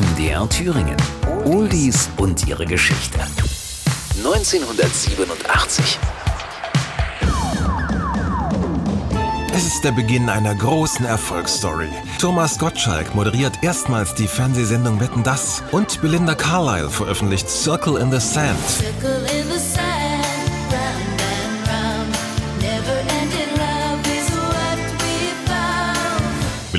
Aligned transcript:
MDR 0.00 0.48
Thüringen. 0.48 0.96
Oldies 1.44 2.08
und 2.16 2.46
ihre 2.46 2.64
Geschichte. 2.64 3.18
1987. 4.16 5.98
Es 9.52 9.66
ist 9.66 9.84
der 9.84 9.92
Beginn 9.92 10.30
einer 10.30 10.54
großen 10.54 11.04
Erfolgsstory. 11.04 11.90
Thomas 12.18 12.58
Gottschalk 12.58 13.14
moderiert 13.14 13.62
erstmals 13.62 14.14
die 14.14 14.26
Fernsehsendung 14.26 15.00
Wetten 15.00 15.22
Das 15.22 15.62
und 15.70 16.00
Belinda 16.00 16.34
Carlisle 16.34 16.88
veröffentlicht 16.88 17.50
Circle 17.50 17.98
in 17.98 18.10
the 18.10 18.20
Sand. 18.20 18.56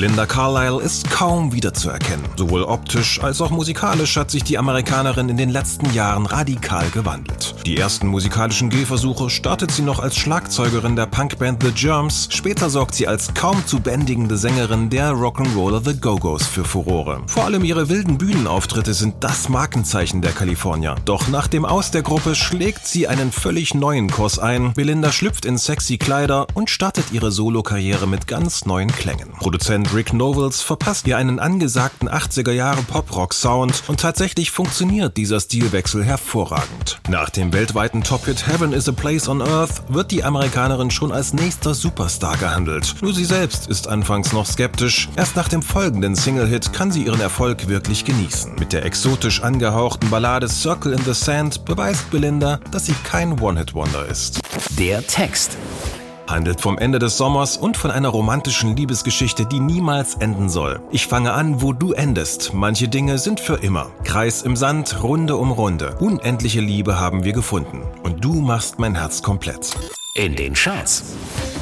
Belinda 0.00 0.24
Carlisle 0.24 0.80
ist 0.80 1.10
kaum 1.10 1.52
wiederzuerkennen. 1.52 2.24
Sowohl 2.34 2.62
optisch 2.62 3.22
als 3.22 3.42
auch 3.42 3.50
musikalisch 3.50 4.16
hat 4.16 4.30
sich 4.30 4.42
die 4.42 4.56
Amerikanerin 4.56 5.28
in 5.28 5.36
den 5.36 5.50
letzten 5.50 5.92
Jahren 5.92 6.24
radikal 6.24 6.88
gewandelt. 6.88 7.54
Die 7.66 7.76
ersten 7.76 8.06
musikalischen 8.06 8.70
Gehversuche 8.70 9.28
startet 9.28 9.70
sie 9.70 9.82
noch 9.82 9.98
als 9.98 10.16
Schlagzeugerin 10.16 10.96
der 10.96 11.04
Punkband 11.04 11.62
The 11.62 11.72
Germs. 11.72 12.28
Später 12.30 12.70
sorgt 12.70 12.94
sie 12.94 13.06
als 13.06 13.34
kaum 13.34 13.66
zu 13.66 13.78
bändigende 13.78 14.38
Sängerin 14.38 14.88
der 14.88 15.12
Rock'n'Roller 15.12 15.84
The 15.84 16.00
Go-Go's 16.00 16.46
für 16.46 16.64
Furore. 16.64 17.20
Vor 17.26 17.44
allem 17.44 17.62
ihre 17.62 17.90
wilden 17.90 18.16
Bühnenauftritte 18.16 18.94
sind 18.94 19.16
das 19.20 19.50
Markenzeichen 19.50 20.22
der 20.22 20.32
Kalifornier. 20.32 20.94
Doch 21.04 21.28
nach 21.28 21.46
dem 21.46 21.66
Aus 21.66 21.90
der 21.90 22.00
Gruppe 22.00 22.34
schlägt 22.36 22.86
sie 22.86 23.06
einen 23.06 23.32
völlig 23.32 23.74
neuen 23.74 24.10
Kurs 24.10 24.38
ein. 24.38 24.72
Belinda 24.72 25.12
schlüpft 25.12 25.44
in 25.44 25.58
sexy 25.58 25.98
Kleider 25.98 26.46
und 26.54 26.70
startet 26.70 27.12
ihre 27.12 27.30
Solokarriere 27.30 28.06
mit 28.06 28.26
ganz 28.26 28.64
neuen 28.64 28.90
Klängen. 28.90 29.32
Produzent 29.38 29.89
Rick 29.92 30.12
Novels 30.12 30.62
verpasst 30.62 31.08
ihr 31.08 31.16
einen 31.16 31.40
angesagten 31.40 32.08
80er 32.08 32.52
Jahre 32.52 32.82
Pop-Rock-Sound 32.82 33.82
und 33.88 33.98
tatsächlich 33.98 34.52
funktioniert 34.52 35.16
dieser 35.16 35.40
Stilwechsel 35.40 36.04
hervorragend. 36.04 37.00
Nach 37.08 37.28
dem 37.28 37.52
weltweiten 37.52 38.04
Top-Hit 38.04 38.46
Heaven 38.46 38.72
is 38.72 38.88
a 38.88 38.92
Place 38.92 39.28
on 39.28 39.42
Earth 39.42 39.82
wird 39.88 40.12
die 40.12 40.22
Amerikanerin 40.22 40.92
schon 40.92 41.10
als 41.10 41.32
nächster 41.32 41.74
Superstar 41.74 42.36
gehandelt. 42.36 42.94
Nur 43.00 43.12
sie 43.12 43.24
selbst 43.24 43.66
ist 43.66 43.88
anfangs 43.88 44.32
noch 44.32 44.46
skeptisch. 44.46 45.08
Erst 45.16 45.34
nach 45.34 45.48
dem 45.48 45.62
folgenden 45.62 46.14
Single-Hit 46.14 46.72
kann 46.72 46.92
sie 46.92 47.02
ihren 47.02 47.20
Erfolg 47.20 47.66
wirklich 47.66 48.04
genießen. 48.04 48.54
Mit 48.60 48.72
der 48.72 48.84
exotisch 48.84 49.42
angehauchten 49.42 50.08
Ballade 50.08 50.48
Circle 50.48 50.92
in 50.92 51.04
the 51.04 51.14
Sand 51.14 51.64
beweist 51.64 52.10
Belinda, 52.10 52.60
dass 52.70 52.86
sie 52.86 52.94
kein 53.02 53.40
One-Hit-Wonder 53.40 54.06
ist. 54.06 54.40
Der 54.78 55.04
Text. 55.04 55.56
Handelt 56.30 56.60
vom 56.60 56.78
Ende 56.78 57.00
des 57.00 57.16
Sommers 57.16 57.56
und 57.56 57.76
von 57.76 57.90
einer 57.90 58.08
romantischen 58.08 58.76
Liebesgeschichte, 58.76 59.46
die 59.46 59.58
niemals 59.58 60.14
enden 60.14 60.48
soll. 60.48 60.80
Ich 60.92 61.08
fange 61.08 61.32
an, 61.32 61.60
wo 61.60 61.72
du 61.72 61.92
endest. 61.92 62.54
Manche 62.54 62.86
Dinge 62.88 63.18
sind 63.18 63.40
für 63.40 63.56
immer. 63.56 63.90
Kreis 64.04 64.42
im 64.42 64.54
Sand, 64.54 65.02
Runde 65.02 65.36
um 65.36 65.50
Runde. 65.50 65.96
Unendliche 65.98 66.60
Liebe 66.60 67.00
haben 67.00 67.24
wir 67.24 67.32
gefunden. 67.32 67.82
Und 68.04 68.24
du 68.24 68.34
machst 68.34 68.78
mein 68.78 68.94
Herz 68.94 69.22
komplett. 69.22 69.76
In 70.14 70.36
den 70.36 70.54
Charts. 70.54 71.02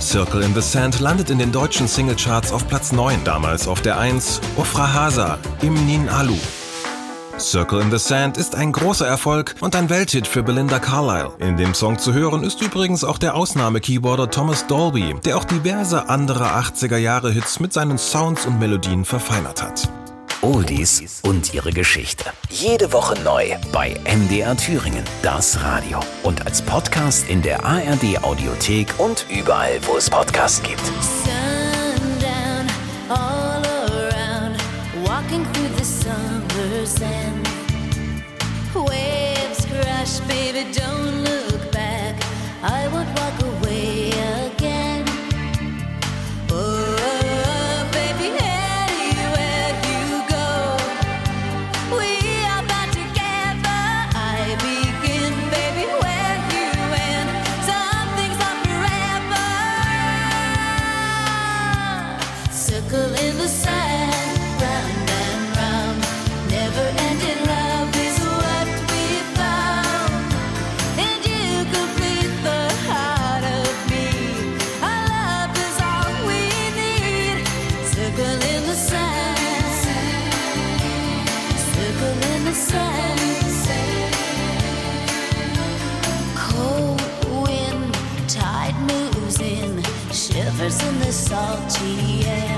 Circle 0.00 0.42
in 0.42 0.54
the 0.54 0.60
Sand 0.60 1.00
landet 1.00 1.30
in 1.30 1.38
den 1.38 1.50
deutschen 1.50 1.88
Singlecharts 1.88 2.52
auf 2.52 2.68
Platz 2.68 2.92
9, 2.92 3.24
damals 3.24 3.68
auf 3.68 3.80
der 3.80 3.98
1 3.98 4.40
Ofra 4.56 4.92
Hasa, 4.92 5.38
Imnin 5.62 6.08
Alu. 6.10 6.36
Circle 7.38 7.80
in 7.80 7.90
the 7.90 7.98
Sand 7.98 8.36
ist 8.36 8.54
ein 8.54 8.72
großer 8.72 9.06
Erfolg 9.06 9.54
und 9.60 9.76
ein 9.76 9.88
Welthit 9.90 10.26
für 10.26 10.42
Belinda 10.42 10.78
Carlisle. 10.78 11.32
In 11.38 11.56
dem 11.56 11.74
Song 11.74 11.98
zu 11.98 12.12
hören 12.12 12.42
ist 12.42 12.60
übrigens 12.62 13.04
auch 13.04 13.18
der 13.18 13.34
Ausnahme-Keyboarder 13.34 14.30
Thomas 14.30 14.66
Dolby, 14.66 15.14
der 15.24 15.36
auch 15.36 15.44
diverse 15.44 16.08
andere 16.08 16.46
80er-Jahre-Hits 16.46 17.60
mit 17.60 17.72
seinen 17.72 17.98
Sounds 17.98 18.46
und 18.46 18.58
Melodien 18.58 19.04
verfeinert 19.04 19.62
hat. 19.62 19.88
Oldies 20.42 21.20
und 21.24 21.52
ihre 21.52 21.72
Geschichte. 21.72 22.24
Jede 22.48 22.92
Woche 22.92 23.20
neu 23.22 23.54
bei 23.72 23.96
MDR 24.04 24.56
Thüringen, 24.56 25.02
das 25.22 25.60
Radio. 25.62 26.00
Und 26.22 26.46
als 26.46 26.62
Podcast 26.62 27.28
in 27.28 27.42
der 27.42 27.64
ARD 27.64 28.22
Audiothek 28.22 28.94
und 28.98 29.26
überall, 29.30 29.80
wo 29.82 29.96
es 29.96 30.08
Podcasts 30.08 30.62
gibt. 30.62 30.82
Waves 38.74 39.66
crash, 39.66 40.20
baby, 40.20 40.64
don't 40.72 41.24
look 41.24 41.47
shivers 90.58 90.82
in 90.82 90.98
the 90.98 92.57